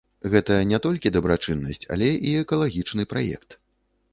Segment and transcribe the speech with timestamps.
[0.35, 3.49] Гэта не толькі дабрачыннасць, але і экалагічны праект.